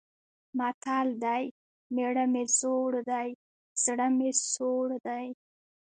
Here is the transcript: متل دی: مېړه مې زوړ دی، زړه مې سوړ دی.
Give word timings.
متل 0.57 1.07
دی: 1.23 1.43
مېړه 1.93 2.25
مې 2.33 2.43
زوړ 2.57 2.91
دی، 3.09 3.29
زړه 3.83 4.07
مې 4.17 4.29
سوړ 4.51 4.87
دی. 5.07 5.27